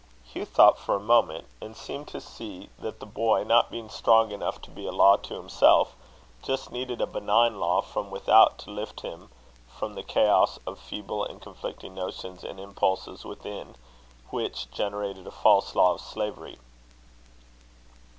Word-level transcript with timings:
Hugh 0.23 0.45
thought 0.47 0.79
for 0.79 0.95
a 0.95 0.99
moment, 0.99 1.45
and 1.61 1.77
seemed 1.77 2.07
to 2.07 2.19
see 2.19 2.69
that 2.79 2.99
the 2.99 3.05
boy, 3.05 3.43
not 3.43 3.69
being 3.69 3.87
strong 3.87 4.31
enough 4.31 4.59
to 4.63 4.71
be 4.71 4.87
a 4.87 4.91
law 4.91 5.15
to 5.17 5.35
himself, 5.35 5.95
just 6.41 6.71
needed 6.71 6.99
a 7.01 7.05
benign 7.05 7.59
law 7.59 7.81
from 7.81 8.09
without, 8.09 8.57
to 8.65 8.71
lift 8.71 9.01
him 9.01 9.29
from 9.69 9.93
the 9.93 10.01
chaos 10.01 10.57
of 10.65 10.79
feeble 10.79 11.23
and 11.23 11.39
conflicting 11.39 11.93
notions 11.93 12.43
and 12.43 12.59
impulses 12.59 13.25
within, 13.25 13.75
which 14.31 14.71
generated 14.71 15.27
a 15.27 15.29
false 15.31 15.75
law 15.75 15.93
of 15.93 16.01
slavery. 16.01 16.57